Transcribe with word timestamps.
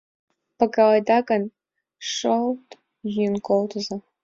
Пагаледа 0.57 1.19
гын, 1.29 1.43
шолт 2.13 2.67
йӱын 3.13 3.35
колтыза 3.47 3.97